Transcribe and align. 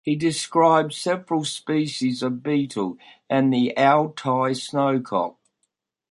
He 0.03 0.15
described 0.15 0.93
several 0.93 1.43
species 1.45 2.23
of 2.23 2.41
beetle 2.41 2.97
and 3.29 3.53
the 3.53 3.71
Altai 3.77 4.53
snowcock. 4.55 5.35